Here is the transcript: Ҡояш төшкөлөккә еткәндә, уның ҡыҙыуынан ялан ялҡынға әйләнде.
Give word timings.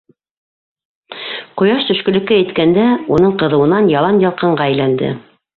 Ҡояш 1.61 1.85
төшкөлөккә 1.91 2.39
еткәндә, 2.39 2.87
уның 3.19 3.37
ҡыҙыуынан 3.43 3.95
ялан 3.97 4.21
ялҡынға 4.29 4.71
әйләнде. 4.73 5.17